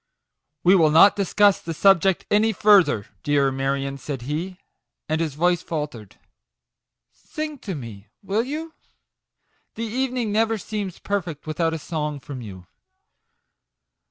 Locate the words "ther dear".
2.81-3.51